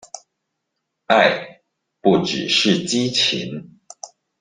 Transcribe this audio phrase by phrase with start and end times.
[1.05, 1.61] 愛
[2.01, 3.77] 不只是激情